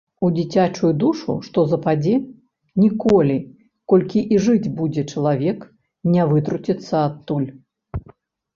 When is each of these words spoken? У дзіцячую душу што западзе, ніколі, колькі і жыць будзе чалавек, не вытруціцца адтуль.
У 0.27 0.27
дзіцячую 0.35 0.89
душу 1.01 1.35
што 1.47 1.65
западзе, 1.73 2.13
ніколі, 2.85 3.37
колькі 3.95 4.25
і 4.37 4.41
жыць 4.47 4.73
будзе 4.81 5.07
чалавек, 5.15 5.59
не 6.17 6.29
вытруціцца 6.35 7.07
адтуль. 7.09 7.49